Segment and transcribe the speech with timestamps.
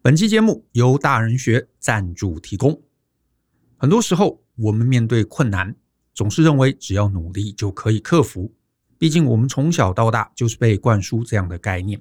[0.00, 2.80] 本期节目由大人学赞助提供。
[3.76, 5.74] 很多时候，我们面对困难，
[6.14, 8.54] 总是认为只要努力就可以克服。
[8.96, 12.00] 毕竟，我们从小到大就是被灌输这样的概念。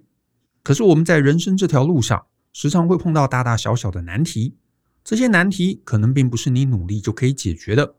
[0.62, 4.56] 可是，我们在人生这条路上，时常会碰到大大小小的难题。
[5.04, 7.96] 这些难题可能并不是你努力就可以解决的，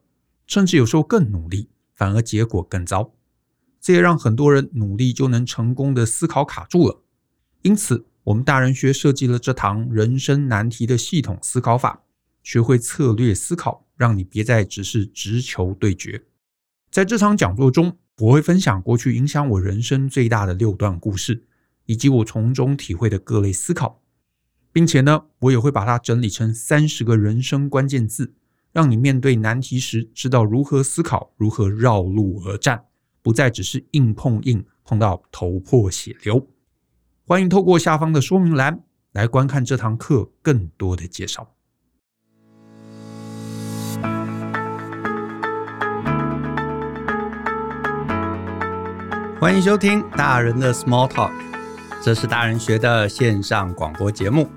[0.47, 3.13] 甚至有时候更努力，反而结果更糟。
[3.81, 7.03] 这也让很多人努力就能成功的思考卡住了。
[7.63, 12.03] 因此，我们大人学设计了这堂人生难题的系统思考法，
[12.43, 16.25] 学会策略思考，让你别再只是直球对决。
[16.91, 21.47] 在这场讲座中，我会分享过去影响我人生最大的六段故事，
[21.87, 24.03] 以及我从中体会的各类思考，
[24.73, 28.35] 并且呢，我也会把它整理成三十个人生关键字，
[28.73, 32.85] 让你面对难题时知道如何思考，如何绕路而战，
[33.23, 36.47] 不再只是硬碰硬，碰到头破血流。
[37.29, 38.81] 欢迎透过下方的说明栏
[39.13, 41.47] 来观看这堂课更多的介绍。
[49.39, 51.33] 欢迎收听大人的 Small Talk，
[52.03, 54.49] 这是大人学的线上广播节目。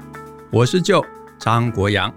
[0.50, 1.06] 我是舅
[1.38, 2.10] 张国阳。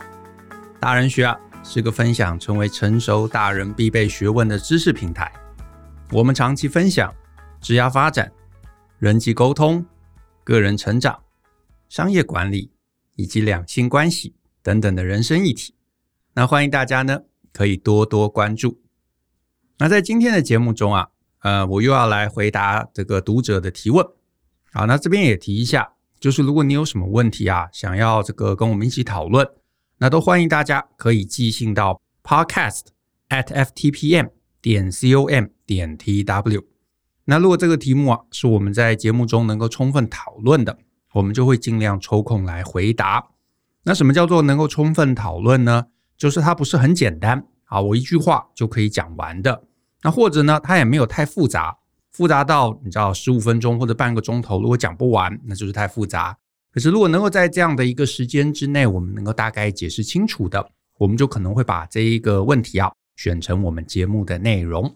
[0.78, 5.32] 大人学啊，是个分享成为成熟大人必备学问的知识平台。
[6.12, 7.12] 我们长期分享
[7.60, 8.30] 职业发展、
[9.00, 9.84] 人际沟通。
[10.44, 11.24] 个人成长、
[11.88, 12.70] 商业管理
[13.16, 15.74] 以及两性关系等等的人生议题，
[16.34, 18.80] 那欢迎大家呢可以多多关注。
[19.78, 21.08] 那在今天的节目中啊，
[21.40, 24.06] 呃，我又要来回答这个读者的提问。
[24.72, 29.48] 好，那这边也提一下，就是如果你有什么问题啊，想要这个跟我们一起讨论，
[29.98, 32.82] 那都欢迎大家可以寄信到 podcast
[33.28, 36.73] at ftpm 点 com 点 tw。
[37.26, 40.78] 那如果这个题目啊是我们在节目中能够充分讨论的，
[41.14, 43.30] 我们就会尽量抽空来回答。
[43.84, 45.86] 那什么叫做能够充分讨论呢？
[46.16, 49.64] 就是它不是很简单啊，我一句话就可以讲完的。
[50.02, 51.78] 那或者呢，它也没有太复杂，
[52.12, 56.36] 复杂到你知道十五分钟或者半个钟头，如果讲不完，那就是太复杂。
[56.72, 64.94] 可是如果能够在这样的一个时间之内，我们能够大概解释清楚的，我们就可能会把这一个问题啊选成我们节目的内容。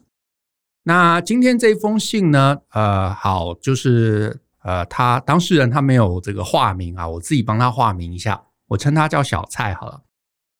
[0.88, 2.56] 那今天这封信呢？
[2.70, 10.00] 呃，好，就是呃，他当事人他没有这个化名啊，我自己帮他化名一下，我称他叫小蔡好了。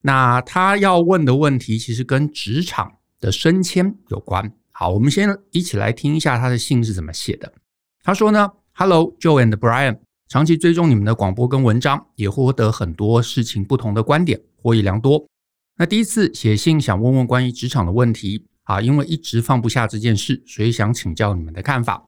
[0.03, 4.53] 那他要问的问题其实跟职场的升迁有关。
[4.71, 7.51] 好，我们先一起来听一下他的信是怎么写的。
[8.03, 15.27] 他说呢：“Hello, Joe and Brian，长期追踪你们的广播跟文章，也获得很多事情不同的观点，获益良多。
[15.79, 22.05] 那第一次写信想问问关于职场的问题。”啊，因为一直放不下这件事，所以想请教你们的看法。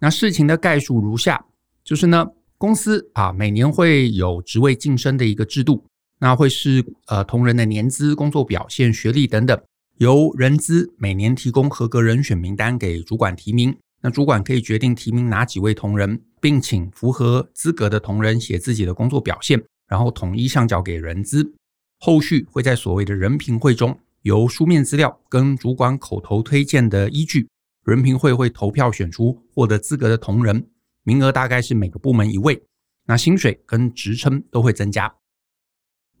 [0.00, 1.44] 那事情的概述如下：
[1.82, 2.24] 就是呢，
[2.56, 5.84] 公司啊每年会有职位晋升的一个制度，
[6.20, 9.60] 那会是呃同仁的年资、工作表现、学历等等，
[9.96, 13.76] 由人资每年提供合格人选名单给主管提名。
[14.00, 21.52] 那主管可以决定提名哪几位同仁，并请符合资格的同仁写自己的工作表现，然后统一上缴给人资。
[21.98, 23.98] 后续会在所谓的人评会中。
[24.24, 27.46] 由书面资料跟主管口头推荐的依据，
[27.84, 30.66] 人评会会投票选出获得资格的同仁，
[31.02, 32.64] 名额大概是每个部门一位，
[33.04, 35.14] 那薪水跟职称都会增加。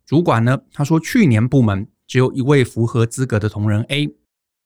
[0.04, 4.14] 主管呢，他说去年部门只有一位符合资格的同仁 A，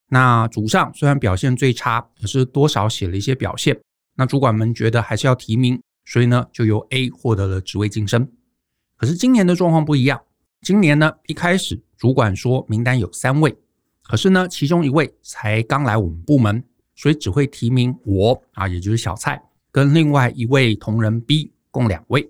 [0.09, 3.81] 那组上虽然表现最差，可是多少写了一些表现，
[4.16, 8.32] 那主管们觉得还是要提名，所以呢就由 A 获得了职位晋升。
[8.97, 10.21] 可是今年的状况不一样。
[10.61, 13.57] 今年呢，一开始主管说名单有三位，
[14.03, 16.63] 可是呢，其中一位才刚来我们部门，
[16.97, 22.29] 所以只会提名我啊，也就是小蔡，跟另外一位同仁 B 共两位。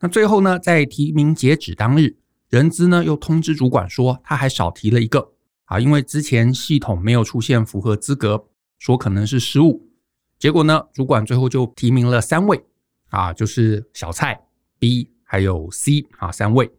[0.00, 2.16] 那最后呢，在提名截止当日，
[2.48, 5.32] 人资呢又通知主管说他还少提了一个
[5.66, 8.46] 啊，因为之前系统没有出现符合资格，
[8.78, 9.86] 说可能是失误。
[10.38, 12.64] 结果呢，主管最后就提名了三位
[13.10, 14.40] 啊，就是小蔡、
[14.78, 16.72] B 还有 C 啊三位。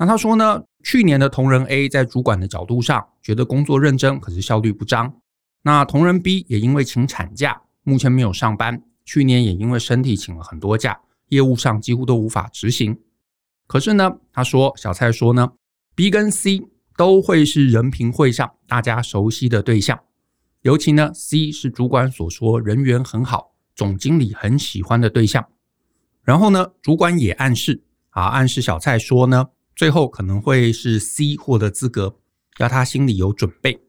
[0.00, 5.12] 那他说呢，去年的同仁 A 在主管的角度上觉得工作认真，可是效率不彰。
[5.62, 8.80] 那同仁 B 也因为请产假，目前没有上班。
[9.04, 11.00] 去年也因为身体请了很多假，
[11.30, 12.96] 业务上几乎都无法执行。
[13.66, 15.50] 可是呢，他说小蔡说呢
[15.96, 16.62] ，B 跟 C
[16.96, 19.98] 都会是人评会上大家熟悉的对象，
[20.62, 25.48] 尤其呢，C 是主管所说人缘很好，总经理很喜欢的对象。
[26.22, 29.48] 然后呢，主管也暗示啊，暗示小蔡说呢。
[29.78, 32.16] 最后可能会是 C 获得资格，
[32.58, 33.80] 要他心里有准备。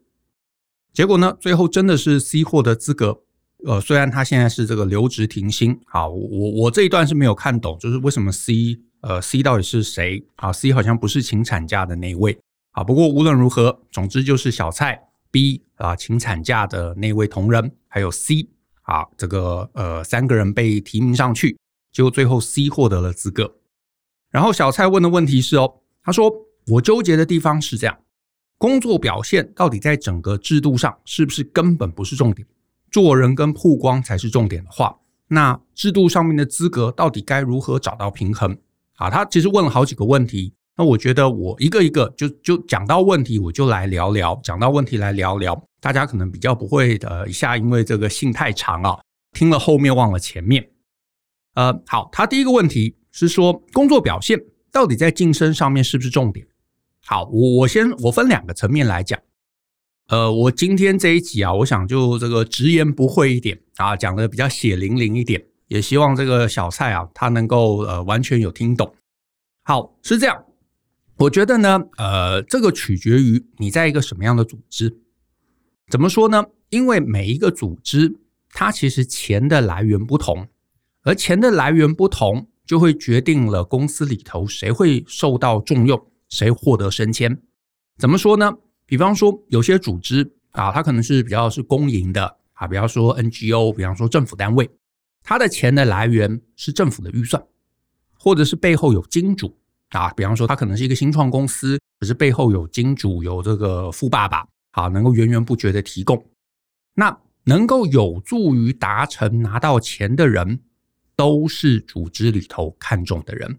[0.92, 3.22] 结果呢，最后真的是 C 获得资格。
[3.66, 12.38] 呃，虽然他现在是这个留职停薪，好，我我这一段是没有看懂，就是为什么 C 呃，C 到底是谁啊？C 好像不是请产假的那位
[12.70, 12.84] 啊。
[12.84, 14.96] 不过无论如何，总之就是小蔡
[15.32, 18.48] B 啊，请产假的那位同仁，还有 C
[18.82, 21.58] 啊，这个呃三个人被提名上去，
[21.90, 23.56] 结果最后 C 获得了资格。
[24.30, 26.32] 然后小蔡问的问题是哦，他说
[26.68, 27.98] 我纠结的地方是这样，
[28.58, 32.46] 工作表现到底在整个制度上是不是根本不是重点，
[32.90, 34.96] 做人跟曝光才是重点的话。
[35.28, 38.56] 那制度上面的资格到底该如何找到平衡
[38.96, 39.08] 啊？
[39.08, 40.52] 他其实问了好几个问题。
[40.76, 44.40] 那我觉得我一个一个就就讲到问题，我就来聊聊。
[44.42, 48.98] 讲到问题来聊聊，大家可能比较不会呃一下因为这个信太长啊，
[49.32, 50.70] 听了后面忘了前面。
[51.54, 54.38] 呃，好，他第一个问题是说工作表现
[54.70, 56.46] 到底在晋升上面是不是重点？
[57.04, 59.18] 好，我我先我分两个层面来讲。
[60.08, 68.92] 呃，我今天这一集啊，我想就这个直言不讳一点啊，讲的比较血淋淋一点，也希望这个小蔡啊，他能够呃完全有听懂。
[69.62, 70.44] 好，是这样，
[71.16, 74.98] 我觉得呢，呃，这个取决于你在一个什么样的组织。
[75.88, 76.44] 怎么说呢？
[76.70, 78.16] 因为每一个组织，
[78.50, 80.48] 它其实钱的来源不同，
[81.02, 87.36] 而钱的来源不同，就会决定了公司里头谁会受到重用，谁获得升迁。
[87.98, 88.58] 怎么说呢？
[88.86, 94.70] 比方说，有些组织啊，它可能是比较是公营的啊，比方说 NGO，比方说政府单位，
[95.24, 97.44] 它的钱的来源是政府的预算，
[98.16, 99.58] 或者是背后有金主
[99.88, 106.24] 啊，比方说它可能是一个新创公司，可是背后有金主，有这个富爸爸啊，能够源源不绝的提供，
[106.94, 110.60] 那能够有助于达成拿到钱的人，
[111.20, 113.58] 都是组织里头看重的人。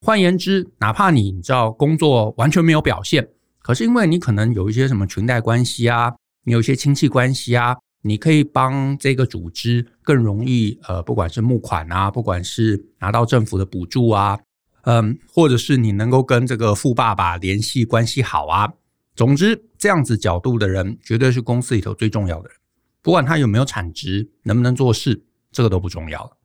[0.00, 3.28] 换言之，哪怕你你知道工作完全没有表现。
[3.58, 6.14] 可是因为你可能有一些什么裙带关系啊，
[6.44, 14.38] 你有一些亲戚关系啊，你可以帮这个组织更容易呃，不管是募款啊，不管是拿到政府的补助啊，
[14.82, 18.72] 嗯，或者是你能够跟这个富爸爸联系关系好啊，
[19.16, 22.56] 总之这样子角度的人，绝对是公司里头最重要的人。
[23.02, 26.36] 不管他有没有产值，能不能做事，这个都不重要了。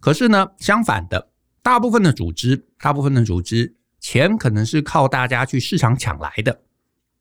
[0.00, 1.30] 可是呢，相反的，
[1.62, 3.76] 大部分的组织，大部分的组织。
[3.98, 6.60] 钱可能是靠大家去市场抢来的，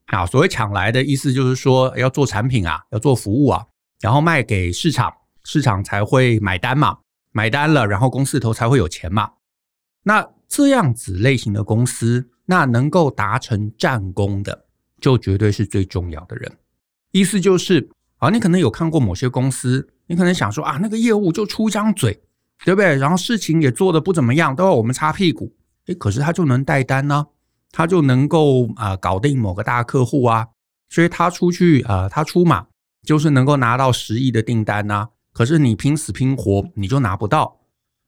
[0.08, 3.66] 啊，所谓抢来的意思就是说要做产品啊，要做服务啊，
[4.02, 5.12] 然后卖给市场，
[5.44, 7.00] 市场才会买单嘛，
[7.32, 9.32] 买单了，然后公司头才会有钱嘛。
[10.04, 14.66] 那这样子类型的公司，那能够达成战功的，
[15.02, 16.52] 就绝对是最重要的人。
[17.12, 22.22] 意思就是啊，你可能有看过某些公司，你可能想说啊，那个业务就出一张嘴，
[22.64, 22.96] 对不对？
[22.96, 25.56] 然后事情也做得不怎么样，都要我们擦屁股。
[25.88, 27.28] 诶，可是他就能带单呢、
[27.72, 30.48] 他就能够啊、搞定某个大客户啊，
[30.90, 32.68] 所以他出去啊、他出马
[33.04, 37.60] 就是能够拿到十亿的订单呐、可是你拼死拼活你就拿不到，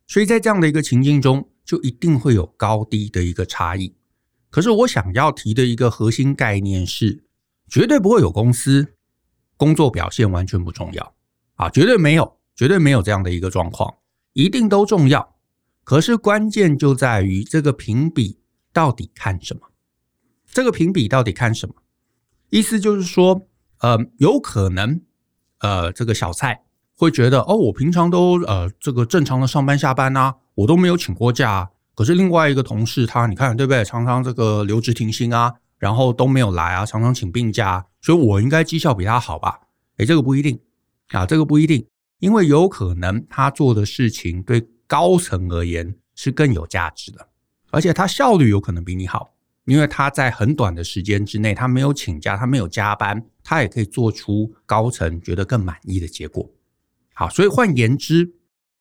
[0.07, 3.93] 所以在这样的一个情境中，就一定会有高低的一个差异。
[4.49, 7.25] 可是我想要提的一个核心概念是，
[7.69, 8.95] 绝对不会有公司
[9.55, 11.13] 工作表现完全不重要
[11.55, 13.93] 啊，绝对没有，绝对没有这样的一个状况，
[14.37, 15.35] 一定都重要。
[15.83, 18.37] 可是关键就在于这个评比
[18.71, 19.61] 到底看什么？
[20.45, 21.73] 这个评比到底看什么？
[22.51, 23.47] 意思就是说，
[23.79, 25.01] 呃，有可能，
[25.57, 26.61] 呃，这个小蔡
[26.95, 31.71] 会觉得，哦，我平常都呃这个正常的上班下班呐，我都没有请过假。
[31.95, 33.83] 可是另外一个同事他，你看对不对？
[33.83, 39.61] 常常这个留职停薪啊，然后都没有来啊，常常请病假，所以我应该绩效比他好吧？
[39.97, 40.59] 诶，这个不一定
[41.07, 41.87] 啊，这个不一定，
[42.19, 44.67] 因为有可能他做的事情对。
[44.89, 47.27] 高层而言是更有价值的，
[47.71, 49.33] 而且他效率有可能比你好，
[49.65, 56.49] 因为他在很短的时间之内，他没有请假，他没有加班，他也可以做出高层觉得更满意的结果。
[57.13, 58.33] 好，所以换言之，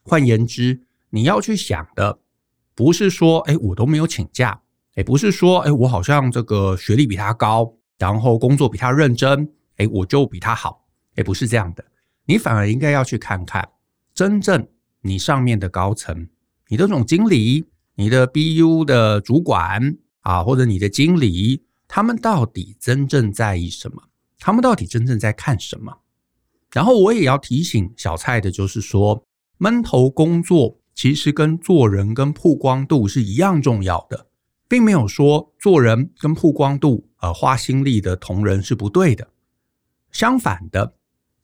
[0.04, 2.20] 换言之，你要去想的
[2.76, 4.60] 不是说，哎，我都没有请假，
[4.94, 11.84] 哎，不是说，哎，我好像这个学历比他高，然后工作比他认真，哎，我就比他好，哎，不是这样的，
[12.26, 13.68] 你反而应该要去看看
[14.14, 14.68] 真正。
[15.02, 16.28] 你上面的高层，
[16.66, 24.02] 你的总经理，你的 BU 的主管啊，或者你的经理，他们到底真正在意什么？
[24.40, 25.98] 他们到底真正在看什么？
[26.72, 29.24] 然后我也要提醒小蔡的，就是说，
[29.58, 34.26] 闷头工作其实跟做人跟曝光度是一样重要的，
[34.66, 39.28] 并没有说做人跟曝光度呃花心力的同仁是不对的。
[40.10, 40.95] 相反的，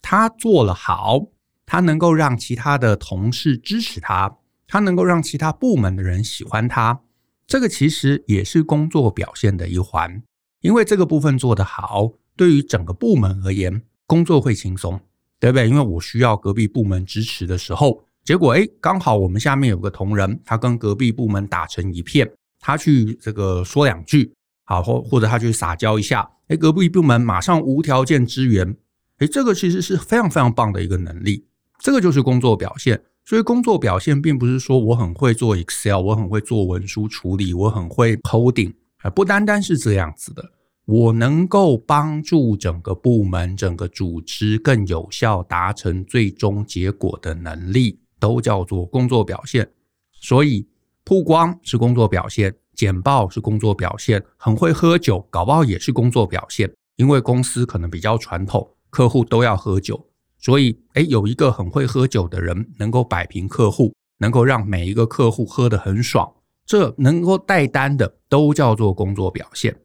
[0.02, 1.28] 他做了好。
[1.64, 7.00] 他能够让其他的同事支持他，他能够让其他部门的人喜欢他，
[7.46, 10.22] 这个其实也是工作表现的一环。
[10.60, 15.00] 因为这个部分做得好，对于整个部门而言，工作会轻松，
[15.40, 15.66] 对不对？
[15.66, 22.30] 因为我需要隔壁部门支持的时候，结果哎，刚好我们下面有个同仁，他跟隔壁部门打成一片，
[22.60, 28.76] 他去这个说两句，好或或者他去撒娇一下，哎，隔壁部门马上无条件支援，
[29.22, 31.44] 哎，这个其实是非常非常棒的一个能力，
[31.78, 33.00] 这个就是工作表现。
[33.24, 38.74] 所以工作表现并不是说我很会做 Excel，我很会做文书处理，我很会 coding，
[39.14, 40.42] 不单单是这样子的。
[40.86, 49.70] 我能够帮助整个部门、整个组织更有效达成最终结果的能力，都叫做工作表现。
[50.10, 50.66] 所以
[51.04, 56.68] 曝光是工作表现，简报是工作表现，很会喝酒，搞不好也是工作表现。
[56.96, 60.08] 因为公司可能比较传统，客户都要喝酒。
[60.38, 66.32] 所以，诶，有一个很会喝酒的人，能够摆平客户，能够让每一个客户喝得很爽，
[66.66, 69.76] 这能够带单的都叫做工作表现。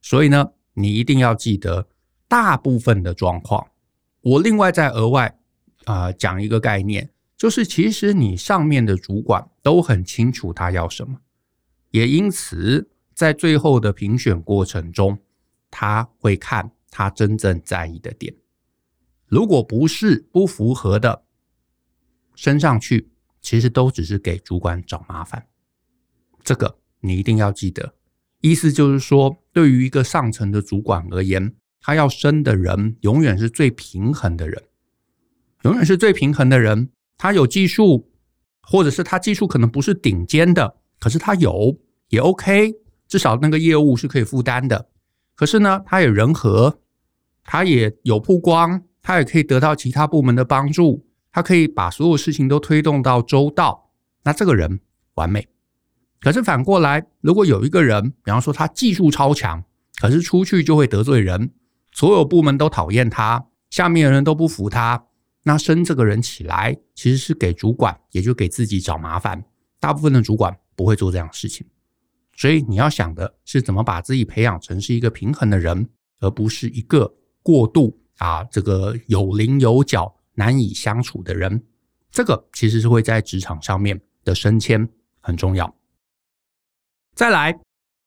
[0.00, 1.88] 所以呢，你一定要记得，
[2.28, 3.66] 大部分的状况，
[4.20, 5.36] 我另外再额外
[5.84, 11.18] 啊、讲一个概念，就是其实你上面的主管都很清楚他要什么，
[11.90, 15.18] 也因此在最后的评选过程中，
[15.70, 18.32] 他会看他真正在意的点。
[19.34, 21.24] 如果不是不符合的，
[22.36, 23.10] 升上去
[23.40, 25.48] 其实都只是给主管找麻烦。
[26.44, 27.96] 这个你一定要记得。
[28.42, 34.62] 意思就是说，对于一个上层的主管而言，他要升的人永远是最平衡的人，
[35.64, 36.90] 永远是最平衡的人。
[37.18, 38.12] 他有技术，
[38.62, 41.76] 或者是他技术可能不是顶尖的，可是他有
[42.10, 42.72] 也 OK，
[43.08, 44.90] 至少那个业务是可以负担的。
[45.34, 46.78] 可是呢，他也人和，
[47.42, 48.84] 他也有曝光。
[49.04, 53.90] 他也可以得到其他部门的帮助，他可以把所有事情都推动到周到，
[54.24, 54.80] 那这个人
[55.16, 55.46] 完美。
[56.20, 59.62] 可是反过来，如果有一个人，比方说他技术超强，
[60.00, 61.52] 可是出去就会得罪人，
[61.92, 65.04] 所有部门都讨厌他，下面的人都不服他，
[65.42, 69.44] 那升这个人起来，其实是给主管，也就给自己找麻烦。
[69.78, 71.66] 大部分的主管不会做这样的事情，
[72.34, 78.00] 所以你要想的是怎么把自己培养成是一个平衡的人，而不是一个过度。
[78.18, 81.62] 啊，这个有棱有角、难以相处的人，
[82.10, 84.88] 这个其实是会在职场上面的升迁
[85.20, 85.74] 很重要。
[87.14, 87.52] 再来，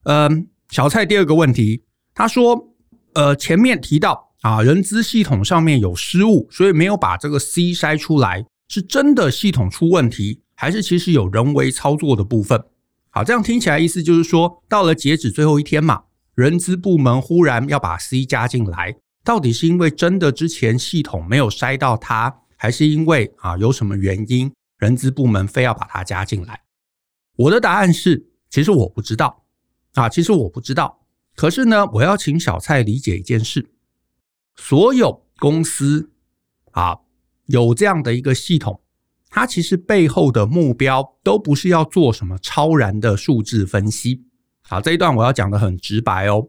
[0.04, 1.84] 嗯、呃，小蔡第二个问题，
[2.14, 2.74] 他说，
[3.14, 12.62] 呃，前面提到啊，人资系统上面有失误，所以没有把这个 C 筛出来，是真的系统出问题，还是其实有人为操作的部分？
[13.10, 16.04] 好，这样听起来意思就是说，到了截止最后一天嘛，
[16.36, 18.96] 人资部门忽然要把 C 加进来。
[19.28, 26.62] 到底是因为真的之前系统没有筛到他，还是因为啊有什么原因，人资部门非要把他加进来？
[27.36, 29.44] 我的答案是，其实我不知道
[29.96, 31.06] 啊，其实我不知道。
[31.36, 33.70] 可是呢，我要请小蔡理解一件事：
[34.56, 36.10] 所有公司
[36.72, 37.00] 啊
[37.48, 38.80] 有这样的一个系统，
[39.30, 44.24] 它其实背后的目标都不是要做什么超然的数字分析。
[44.62, 46.48] 好，这一段我要讲得很直白哦，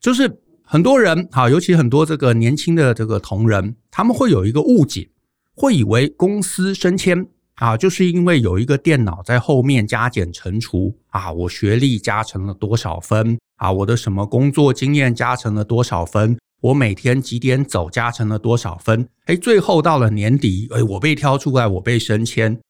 [0.00, 0.42] 就是。
[0.70, 5.08] 很多人哈，尤其很多这个年轻的这个同仁，他们会有一个误解，
[5.54, 22.60] 会以为公司升迁啊，就是因为有一个电脑在后面加减乘除啊，我学历加成了多少分啊，我的什么工作经验加成了多少分，我每天几点走加成了多少分，哎，最后到了年底，哎，我被挑出来，我被升迁。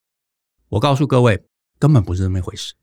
[0.69, 1.43] 我告诉各位，
[1.81, 2.75] 根本不是这么一回事。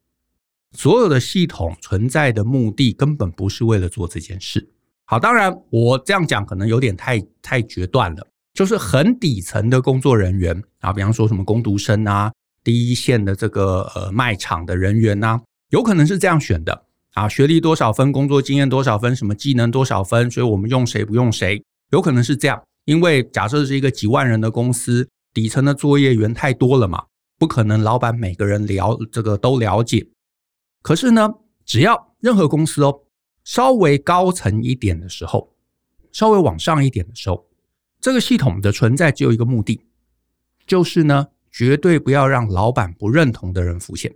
[0.73, 4.73] 所有的系统存在的目的，根本不是为了做这件事。
[5.05, 12.31] 好，当然我这样讲可能有点太太决断了，就是很底层的工作人员啊，比方说什么工读生啊，
[12.63, 16.85] 第一线的这个呃卖场的人员呐，有可能是这样选的。
[17.13, 27.05] 啊，学历多少分，工作经验多少分，什么技能多少分，所以我们用谁不用谁，有可能是这样，因为假设是一个几万人的公司，底层的作业员太多了嘛，
[27.39, 30.05] 不可能老板每个人了这个都了解，
[30.81, 31.29] 可是呢，
[31.63, 33.03] 只要任何公司哦。
[33.45, 35.55] 稍微高层一点的时候，
[36.11, 37.47] 稍微往上一点的时候，
[38.01, 39.85] 这个系统的存在只有一个目的，
[40.67, 44.13] 就是呢，绝对不要让老板不认同的人浮现。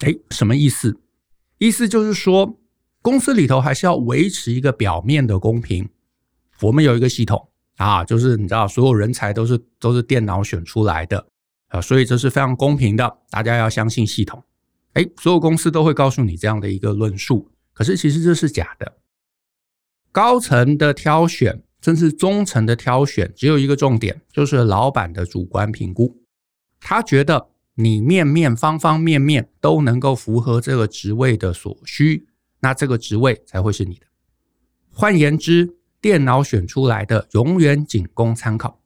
[0.00, 0.98] 诶，什么意思？
[1.58, 2.58] 意思就是说，
[3.00, 5.88] 公司里头还是要维持一个表面的公平。
[6.62, 11.26] 我们有一个系统啊，就是你知道，所有人才都是都是电脑选出来的
[11.68, 14.42] 啊，所以这是非常公平的，大家要相信系统。
[14.94, 18.96] 哎，所有公司都会告诉你这样的一个论述，可是其实这是假的。
[20.10, 26.20] 高层的挑选，甚至中层的挑选，只有一个重点，就是老板的主观评估。
[26.80, 32.26] 他觉得你面面方方面面都能够符合这个职位的所需，
[32.60, 34.06] 那这个职位才会是你的。
[34.90, 38.80] 换言之，电脑选出来的永远仅供参考。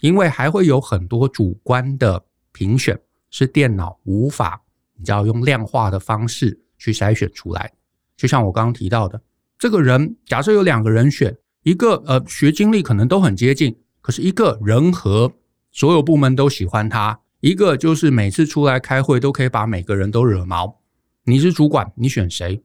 [0.00, 4.61] 因为还会有很多主观的评选是电脑无法，
[5.02, 7.72] 你知道用量化的方式去筛选出来。
[8.16, 9.20] 就像我刚刚提到的，
[9.58, 15.32] 这个人假设有两个人选，一个呃学经历可能都很接近，可是一个人和
[15.72, 20.80] 所有部门都喜欢他，一个就是每次出来开会都可以把每个人都惹毛。
[21.24, 22.62] 你是主管，你选谁？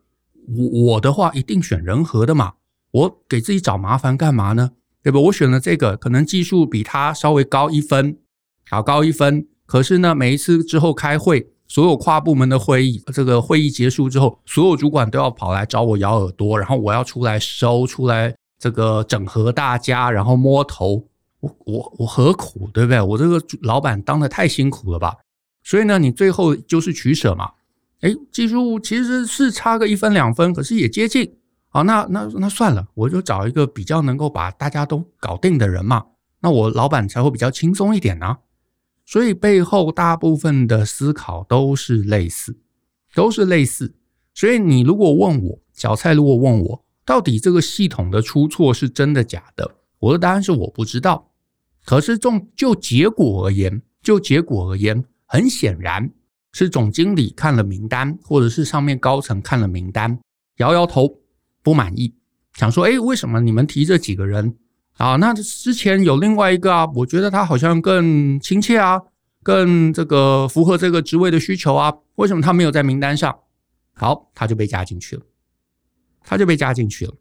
[0.56, 2.54] 我我的话一定选人和的嘛，
[2.92, 4.74] 我给自己找麻烦干嘛呢？
[5.02, 5.20] 对吧？
[5.22, 8.20] 我选了这个，可能技术比他稍微高一分，
[8.70, 9.48] 好高一分。
[9.66, 21.06] 可是呢，每一次之后开会，所有跨部门的会议，这个会议结束之后，所有主管都要跑来找我咬耳朵，然后我要出来收，出来这个整合大家，然后摸头。
[21.40, 22.68] 我我我何苦？
[22.74, 23.00] 对不对？
[23.00, 25.16] 我这个老板当的太辛苦了吧？
[25.64, 27.52] 所以呢，你最后就是取舍嘛。
[28.02, 31.36] 哎，技术其实是差个一分两分，可是也接近。
[31.70, 36.06] 好，那那那算了，我就找一个比较能够把大家都搞定的人嘛，
[36.42, 38.38] 那我老板才会比较轻松一点呢。
[39.08, 42.56] 所以背后大部分的思考都是类似，
[43.16, 43.96] 都是类似。
[44.36, 49.78] 所以你如果问我，小蔡如果问我，到底这个系统的出错是真的假的？
[49.98, 51.32] 我的答案是我不知道。
[51.86, 56.12] 可是就就结果而言，就结果而言，很显然
[56.52, 60.20] 是总经理看了名单，或者是上面高层看了名单，
[60.58, 61.20] 摇摇头。
[61.64, 62.14] 不满意，
[62.54, 64.56] 想说，哎，为什么你们提这几个人
[64.98, 65.16] 啊？
[65.16, 69.02] 那之前有另外一个啊，我觉得他好像更亲切啊，
[69.44, 73.40] 更这个符合这个职位的需求啊，为什么他没有在名单上？
[73.94, 75.24] 好，他就被加进去了，
[76.24, 77.14] 他就被加进去了。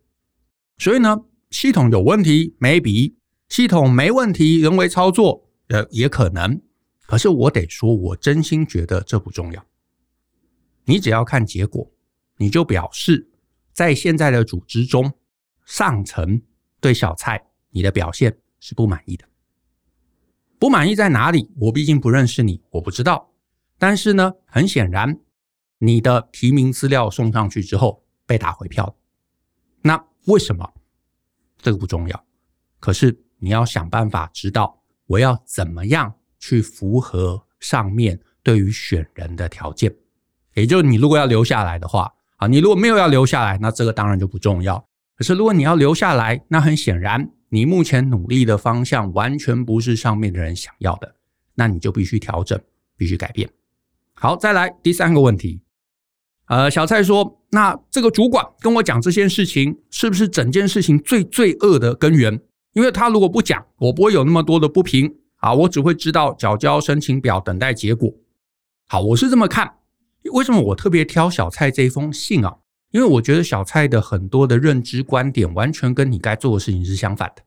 [0.78, 1.16] 所以呢，
[1.50, 3.14] 系统有问题，maybe；
[3.48, 6.60] 系统没问题，人为操作，呃，也可能。
[7.06, 9.64] 可是我得说，我真心觉得这不重要。
[10.84, 11.90] 你只要看结果，
[12.38, 13.30] 你就表示。
[13.72, 15.12] 在现在的组织中，
[15.66, 16.40] 上层
[16.80, 19.24] 对小蔡你的表现是不满意的。
[20.58, 21.50] 不满意在哪里？
[21.58, 23.30] 我毕竟不认识你，我不知道。
[23.76, 25.20] 但是呢，很显然，
[25.76, 28.96] 你的提名资料送上去之后被打回票。
[29.82, 30.72] 那为什么？
[31.58, 32.24] 这个不重要。
[32.80, 39.94] 可是你要想办法知道我要怎么样去符合上面对于选人的条件。
[40.54, 42.10] 也就是你如果要留下来的话。
[42.36, 44.88] 啊，你如果没有要留下来，那这个当然就不重要。
[45.16, 51.14] 可是如果你要留下来，那很显然，你目前努力的方向完全不是上面的人想要的，
[51.54, 52.60] 那你就必须调整，
[52.96, 53.48] 必须改变。
[54.14, 55.62] 好，再来第三个问题。
[56.48, 62.40] 呃，小蔡说，那这个主管跟我讲这件事情，是不是整件事情最罪恶的根源？
[62.74, 68.12] 因为他如果不讲，我不会有那么多的不平啊，我只会知道缴交申请表，等待结果。
[68.86, 69.76] 好，我是这么看。
[70.32, 72.58] 为什么我特别挑小蔡这封信啊？
[72.96, 77.42] 因为我觉得小蔡的很多的认知观点完全跟你该做的事情是相反的。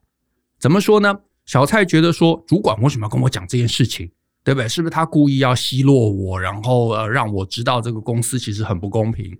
[0.60, 1.12] 怎么说呢？
[1.44, 4.08] 小蔡觉得说，主管为什么要跟我讲这件事情，
[4.44, 4.68] 对不对？
[4.68, 9.36] 是不是他故意要奚落我，然后呃让我知道这个公司其实很不公平？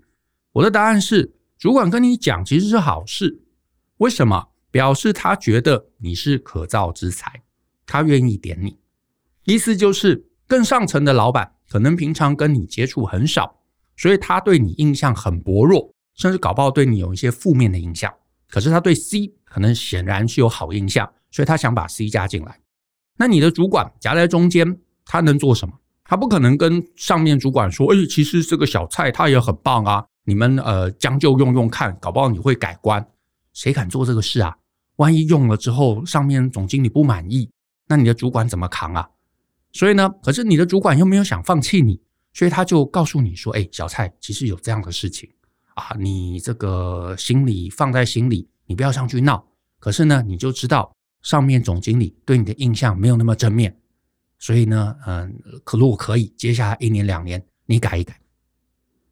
[0.51, 3.41] 我的答案是，主管跟你讲其实是好事。
[3.99, 4.49] 为什么？
[4.69, 7.41] 表示他觉得你是可造之材，
[7.85, 8.77] 他愿意点你。
[9.45, 11.53] 意思就是更上层的老板。
[11.69, 13.61] 可能平常跟你接触很少，
[13.95, 18.13] 所以他对你印象很薄弱，甚至搞不好对你有一些负面的印象。
[18.49, 22.59] 可是他对 C 可能显然是有好印象，所以他想把 C 加进来。
[23.17, 25.73] 那你的主管夹在中间，他能做什么？
[26.03, 33.07] 他不可能跟上面主管说：“哎，其实这个小蔡他也很棒啊，你们呃将就用用看，搞不好你会改观。”
[33.53, 34.57] 谁敢做这个事啊？
[34.97, 37.49] 万一用了之后，上面总经理不满意，
[37.87, 39.09] 那你的主管怎么扛啊？
[39.71, 42.01] 所以呢，可是你的主管又没有想放弃你，
[42.33, 45.29] 所以他就告诉你说：“哎，小蔡，其实有这样的事情
[45.75, 49.45] 啊，你这个心里放在心里，你不要上去闹。
[49.79, 53.75] 可是呢，你就知道上面总经理对你的印象没有那么正面，
[54.37, 58.19] 所以呢，嗯，可如果可以，接下来一年两年你改一改。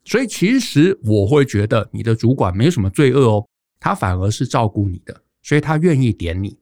[0.06, 3.48] 所以其实我会觉得你的主管没有什么罪恶哦，
[3.80, 6.58] 他反而是照顾你的，所以他愿意点你，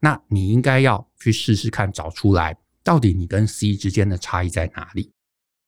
[0.00, 5.12] 那你应该要去试试看，找出来。”到底你跟 C 之间的差异在哪里？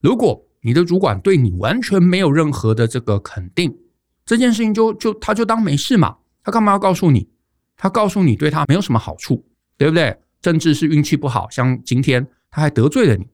[0.00, 3.76] 如果你的主管对你完全没有任何的这个肯定，
[4.24, 7.28] 这件事情就就他就当没事嘛，他干嘛要告诉你？
[7.76, 9.44] 他告诉你对他没有什么好处，
[9.76, 10.18] 对不对？
[10.42, 13.26] 甚至是运气不好，像今天他还得罪了你，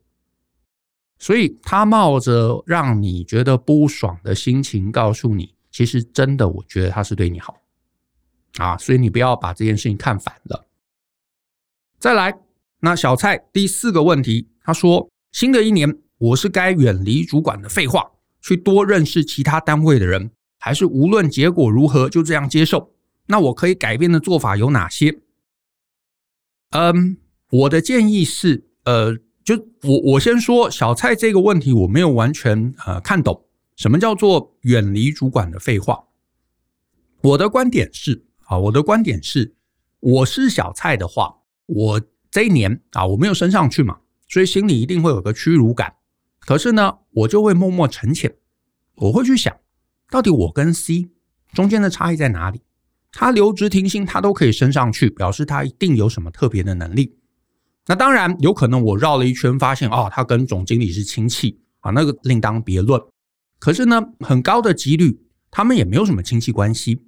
[1.18, 7.56] 所以他冒着让你觉得不爽的心情告诉你，其实真的我觉得他是对你好
[8.58, 10.66] 啊，所以你不要把这件事情看反了。
[12.00, 12.36] 再来。
[12.82, 18.11] 那小蔡第四个问题，他说：“新的一年，我是该远离主管的废话，
[18.42, 22.92] 去多认识其他单位的人，还是无论结果如何就这样接受？
[23.26, 25.20] 那我可以改变的做法有哪些？”
[26.72, 27.16] 嗯，
[27.50, 36.04] 我的建议是，呃，就我我先说小蔡这个问题，我没有完全呃看懂什么叫做远离主管的废话。
[37.22, 39.54] 我的观点是啊，我的观点是，
[40.00, 45.94] 我是小蔡的话，我这一年啊，我没有升上去嘛，所以心里一定会有个屈辱感。
[46.50, 48.34] 可是呢，我就会默默沉潜，
[48.96, 49.56] 我会去想，
[50.10, 51.08] 到底我跟 C
[51.52, 52.60] 中间的差异在哪里？
[53.12, 57.16] 他留职停薪，他都可以升上去，表示他一定有什么特别的能力。
[57.86, 63.00] 那当然有可能，我绕了一圈，发现哦，他跟总经理是亲戚啊，那个另当别论。
[63.60, 67.00] 可是呢，很高的几率，他们也没有什么亲戚关系。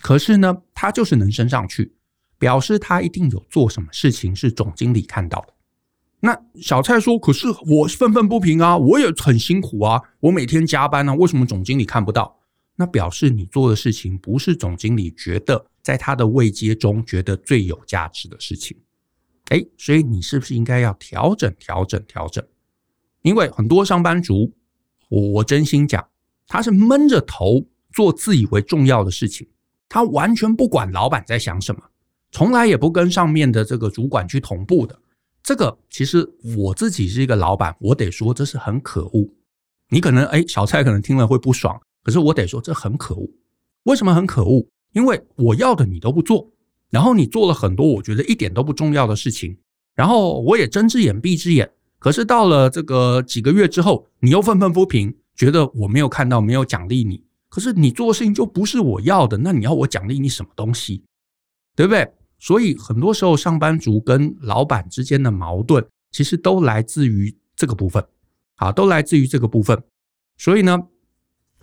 [0.00, 1.94] 可是呢，他就是能升上去，
[2.38, 5.52] 表示他一定有做什么事情是总经理看到的。
[6.26, 12.40] 那小蔡说：“可是我愤愤不平啊，我也很辛苦啊，我每天加班啊，为什么总经理看不到？
[12.74, 18.76] 那表示你做的事情不是总经理觉得在他的位阶中觉得最有价值的事情。”
[19.50, 22.44] 哎，所以你是不是应该要调整、调整、调整？
[23.22, 24.52] 因为很多上班族，
[25.08, 26.04] 我我真心讲，
[26.48, 29.46] 他是闷着头做自以为重要的事情，
[29.88, 31.80] 他完全不管老板在想什么，
[32.32, 34.98] 从来也不跟上面的这个主管去同步的。
[35.46, 39.32] 这个其实我自己是一个老板，我得说这是很可恶。
[39.90, 43.30] 你可能哎，小蔡可能听了会不爽，可是我得说这很可恶。
[43.84, 44.66] 为什么很可恶？
[44.92, 46.50] 因为我要的你都不做。
[46.90, 49.56] 然后你做了很多我觉得一点都不重要的事情，
[49.94, 51.70] 然后我也睁只眼闭只眼。
[52.00, 57.22] 可是到了这个几个月之后，你又愤愤不平，觉得我没有看到，没有奖励你。
[57.48, 61.04] 可是你做的事情就不是我要的，那你要我奖励你什么东西？
[61.76, 62.12] 对不对？
[62.38, 68.06] 所以很多时候上班族跟老板之间的矛盾，其实都来自于这个部分，
[68.56, 69.82] 啊，都来自于这个部分。
[70.36, 70.78] 所以呢，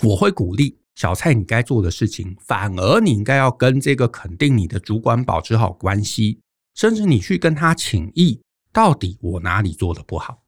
[0.01, 0.77] 我会鼓励。
[0.95, 6.39] 小蔡，你该做的事情，反而你应该要跟这个肯定你的主管保持好关系，
[6.75, 8.39] 甚至你去跟他请益，
[8.71, 10.43] 到底我哪里做的不好？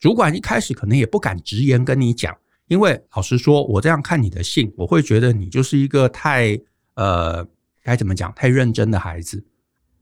[0.00, 6.58] 主管一开始可能也不敢直言跟你讲，因为老实说，我这样看你的信，我会觉得你就是一个太
[6.94, 7.46] 呃，
[7.80, 9.46] 该怎么讲，太认真的孩子，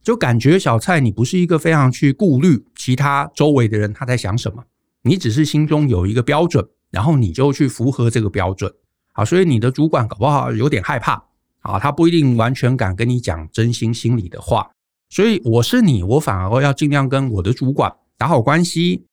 [0.03, 4.63] 就感觉小蔡你不是一个非常去顾虑其他周围的人他在想什么，
[5.01, 8.71] 你只是心中有一个标准，然后你就去符合这个标准。
[9.13, 11.23] 啊，所以你的主管搞不好有点害怕
[11.61, 14.69] 啊，他不一定完全敢跟你讲真心心里的话。
[15.09, 19.05] 所以我是你，我反而要尽量跟我的主管打好关系，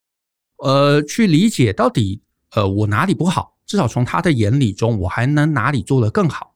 [0.57, 2.23] 呃，去理解到底
[2.53, 6.55] 呃我哪里不好，至少从他的眼里中，我还能哪里做得更好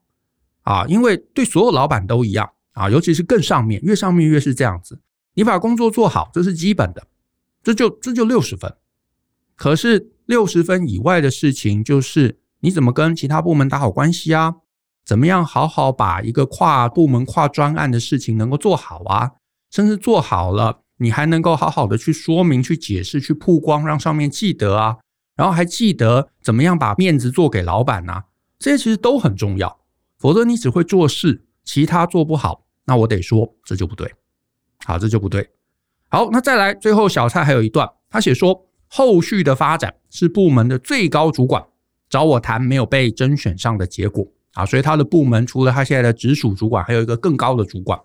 [0.62, 0.86] 啊？
[0.86, 5.00] 因为对所有老板都一样啊，尤其是更上面，越上面越是这样子。
[5.32, 7.08] 你把工作做好，这是基本的，
[7.64, 8.72] 这就这就六十分。
[9.56, 12.40] 可是六十分以外的事情就是。
[12.60, 14.54] 你怎么跟其他部门打好关系啊？
[15.04, 19.32] 怎么样好好把一个跨部门、跨专案的事情能够做好啊？
[19.70, 24.96] 甚至做好了，你还能够好好的去说明、去解释、去曝光，让上面记得啊。
[25.36, 28.24] 然后还记得怎么样把面子做给老板啊？
[28.58, 29.80] 这些其实都很重要。
[30.16, 34.12] 否则你只会做事，其他做不好，那我得说这就不对。
[34.84, 35.48] 好，这就不对。
[36.08, 41.64] 好，那再来，最后小蔡还有一段，他写说，后续的发展是部门的最高主管。
[42.10, 47.98] 找我谈没有被甄选上的结果啊，所以他的部门除了他现在的直属主管，还有一个更高的主管。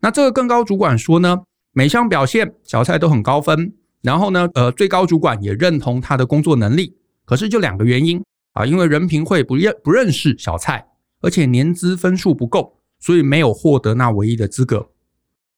[0.00, 6.96] 那这个更高主管说呢，每项表现小蔡都很高分，然后呢，呃，最高主管也认同他的工作能力。
[7.24, 8.22] 可是就两个原因
[8.52, 10.86] 啊，因为人评会不认不认识小蔡，
[11.20, 14.88] 而且年资分数不够，所以没有获得那唯一的资格。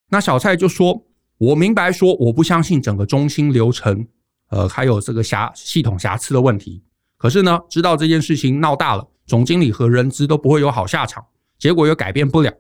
[0.09, 1.05] 那小蔡就说
[1.37, 4.07] ：“我明白说，我不相信整个中心流程，
[4.49, 6.83] 呃，还有这个瑕系统瑕疵的问题。”
[7.19, 11.23] 可是呢，知道这件事情闹大了，总经理和人资都不会有好下场，
[11.59, 12.51] 结果又改变不了。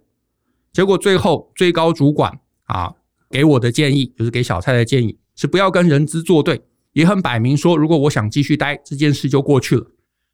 [0.72, 2.92] 结果最后最高主管啊
[3.30, 6.60] 给我的建议，就是给小蔡的建议是不要跟人资作对，
[6.92, 9.86] 也很摆明说，如果我想继续待，这件事就过去了。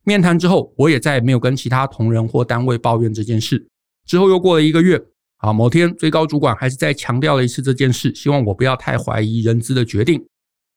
[0.03, 3.69] 面谈之后，我也再也没有跟其他同仁或单位抱怨这件事。
[4.07, 5.01] 之后又过了一个月，
[5.39, 10.25] 啊，某天最高主管还是再强调了一次这件事，希望我不要太怀疑人资的决定。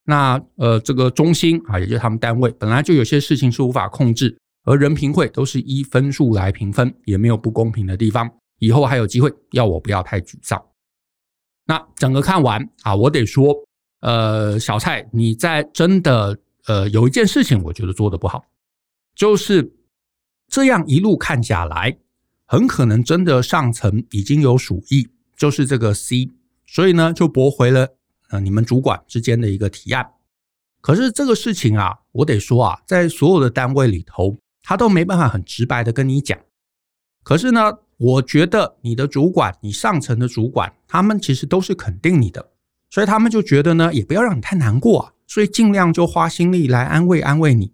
[0.05, 8.29] 那呃，这个中心啊，也就是他们单位本来就有些事情是无法控制，而人评会都是依分数来评分，也没有不公平的地方。
[8.59, 10.61] 以后还有机会，要我不要太沮丧。
[11.65, 13.55] 那整个看完啊，我得说，
[14.01, 18.43] 呃，小蔡，你在真的呃有一件事情，我觉得做得不好，
[19.15, 19.73] 就是
[20.49, 21.97] 这样一路看下来，
[22.53, 26.29] 很可能真的上层已经有鼠疫，就是这个 C，
[26.67, 27.95] 所以呢就驳回了。
[28.29, 30.11] 呃，你们主管之间的一个提案，
[30.79, 36.37] 可是这个事情啊，我得说啊，在所有的单位里头，他都没办法很直白的跟你讲。
[37.23, 42.51] 可是呢，我觉得你的主管，你上层的主管，他们其实都是肯定你的，
[42.91, 47.73] 所以他们就觉得呢，也不要让你太难过啊，所以尽量就花心力来安慰安慰你。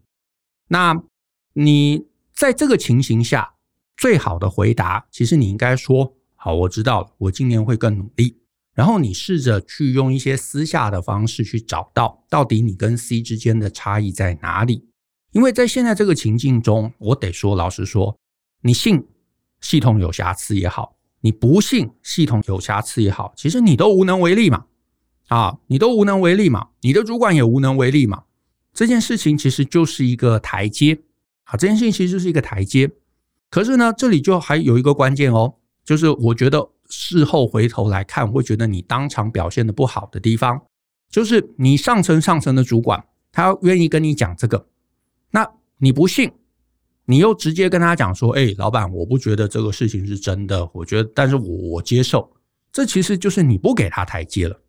[0.69, 1.03] 那
[1.51, 3.55] 你在这个情形下，
[3.99, 8.37] 最好的回答，其实你应该说：“好，我知道了，我今年会更努力。”
[8.73, 14.87] 然后你试着去用一些私下的方式去找到，到底你跟 C 之间的差异在哪里？
[15.33, 18.17] 因为在现在这个情境中，我得说，老实说，
[18.61, 19.05] 你信
[19.59, 24.67] 系统有瑕疵也好，你不信系统有瑕疵也好，其实你都无能为力嘛。
[25.27, 28.23] 啊，你都无能为力嘛，你的主管也无能为力嘛。
[28.73, 31.01] 这件事情其实就是一个台阶
[31.43, 32.89] 啊，这件事情其实就是一个台阶。
[33.49, 36.69] 可是呢，这里就还有一个关键哦，就是我觉得。
[36.91, 40.59] 事后回头来看，会觉得你当场表现的不好的地方，
[41.07, 44.65] 就是你上层上层的主管，他愿意跟你讲这个，
[45.29, 46.31] 那你不信，
[47.05, 52.27] 你又直接跟他讲说：“哎，老板，我不觉得这个事情是真的，我觉得，但是我我接受。”
[52.73, 54.59] 这其实就是你不给他台阶了，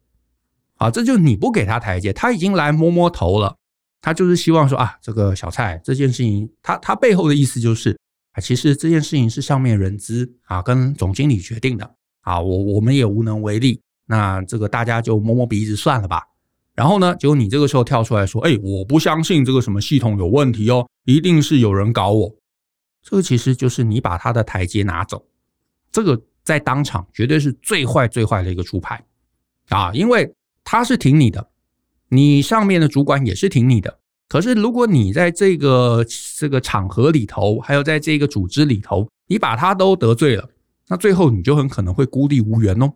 [0.76, 3.56] 啊，这就是你不给他台阶，他已经来摸摸头了，
[4.02, 7.98] 他就是希望说啊，这个小蔡这件事情，他他背后的意思就是
[8.40, 11.94] 其实这件事情是上面人资啊跟总经理决定的。
[12.22, 16.22] 啊，我我们也无能为力，那这个大家就摸摸鼻子算了吧。
[16.74, 22.34] 然后呢，结果你这个时候跳出来说：“哎，我不相信这个什么系统有问题哦，一定是有人搞我。”
[23.02, 25.24] 这个其实就是你把他的台阶拿走，
[25.90, 29.02] 这个在当场绝对是最坏最坏的一个出牌
[29.70, 30.30] 啊，因为
[30.62, 31.48] 他是挺你的，
[32.10, 33.99] 你上面的主管也是挺你的。
[34.30, 36.06] 可是如果你在这个
[36.38, 40.48] 这个场合里头，还有在这个组织里头，你把他都得罪了。
[40.86, 42.92] 那最后你就很可能会孤立无援哦，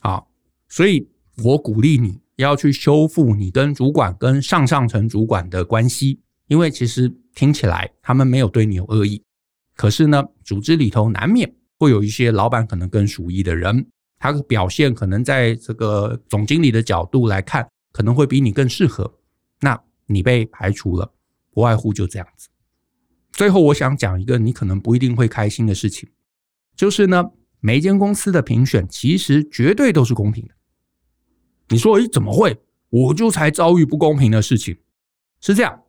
[0.00, 0.28] 好，
[0.68, 1.08] 所以
[1.44, 6.18] 我鼓励你要去修复你跟主管、跟上上层主管的关系，
[6.48, 9.22] 因为其实听起来他们没有对你有恶意，
[9.76, 13.86] 可是呢，组织里头难免会有一些老板可能更属意的人，
[14.18, 19.12] 他的表现可能在这个总经理的角度来看，可能会比你更适合，
[19.60, 21.12] 那你被排除了，
[21.52, 22.48] 不外乎就这样子。
[23.30, 26.10] 最后，我想讲一个你可能不一定会开心的事情。
[26.74, 30.54] 就是呢，每一间公司的评选其实绝对都是公平的。
[31.68, 32.60] 你说，诶，怎么会？
[32.88, 34.76] 我就才遭遇不公平的事情。
[35.40, 35.84] 是这样，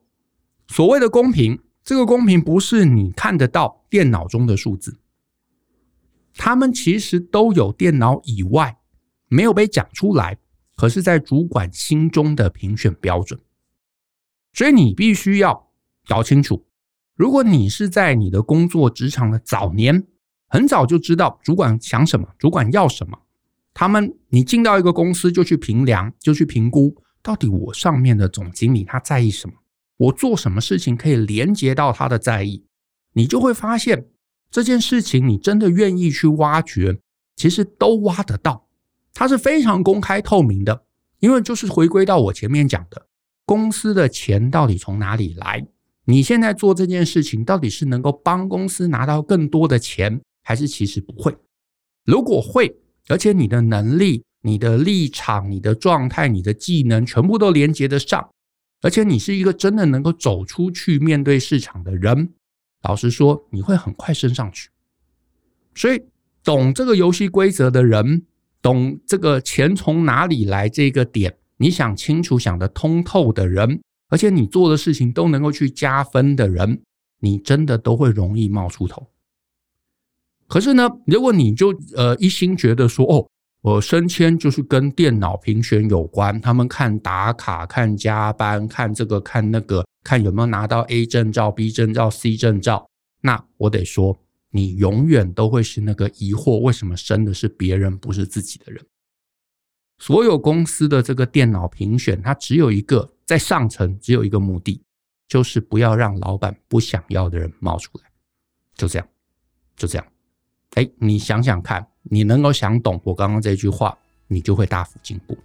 [0.68, 5.00] 所谓的公平，这个公平不是你看得到电脑中的数字，
[6.36, 8.78] 他们其实都有电脑以外
[9.28, 10.38] 没有被讲出来，
[10.76, 13.40] 可是在主管心中的评选标准。
[14.54, 15.70] 所以你必须要
[16.08, 16.66] 搞清楚，
[17.16, 20.08] 如果你是在你的工作职场的早年。
[20.54, 23.18] 很早就知道主管想什么，主管要什么。
[23.74, 29.54] 他们，你进到一个公司就去评量，就去评估，到底我上面的总经理他在意什么？
[29.96, 32.66] 我做什么事情可以连接到他的在意？
[33.14, 34.08] 你就会发现
[34.50, 37.00] 这件事情，你真的愿意去挖掘，
[37.38, 38.68] 其实都挖得到。
[39.14, 40.84] 它是非常公开透明的，
[41.20, 43.08] 因为就是回归到我前面讲的，
[43.52, 45.68] 公司的钱到底从哪里来？
[46.06, 50.22] 你现在做这件事情，到底是能够帮公司拿到更多的钱？
[50.42, 51.36] 还是其实不会。
[52.06, 52.74] 如果会，
[53.10, 58.26] 而且你的能力、你的立场、你的状态、你的技能全部都连接得上，
[58.84, 62.32] 而且你是一个真的能够走出去面对市场的人，
[62.84, 64.70] 老实说，你会很快升上去。
[65.76, 66.02] 所以，
[66.42, 68.26] 懂这个游戏规则的人，
[68.62, 76.82] 懂这个钱从哪里来这个点，你想清楚、想得通透的人，而且你做的事情都能够去加分的人，
[77.20, 79.08] 你真的都会容易冒出头。
[80.48, 83.28] 可是呢，如果你就呃一心觉得说哦，
[83.62, 92.90] 我升迁就是跟电脑评选有关，他们看打卡、看加班、看这个看那个，看有没有拿到 A 证照、B 证照、C 证照，
[93.22, 94.20] 那我得说，
[94.50, 98.84] 你永远都会是那个疑惑为什么升的是别人不是自己的人。
[100.02, 104.82] 所有公司的这个电脑评选，它只有一个在上层，只有一个目的，
[105.28, 108.10] 就是不要让老板不想要的人冒出来，
[108.76, 109.08] 就这样，
[109.78, 110.08] 就这样。
[110.74, 113.96] 哎，你想想看，你能够想懂我刚刚这句话，
[114.28, 115.38] 你就会大幅进步。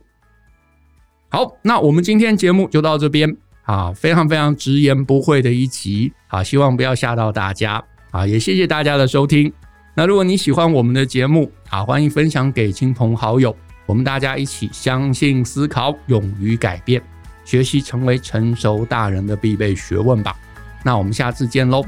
[1.29, 9.53] 好，那我们今天节目就到这边啊，非常非常直言不讳的一集啊，希望不要吓到大家啊，也谢谢大家的收听。
[9.95, 13.55] 那如果你喜欢我们的节目啊，欢迎分享给亲朋好友，
[13.87, 17.01] 我们大家一起相信、思考、勇于改变，
[17.45, 20.37] 学习成为成熟大人的必备学问吧。
[20.85, 21.85] 那我们下次见喽，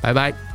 [0.00, 0.51] 拜拜。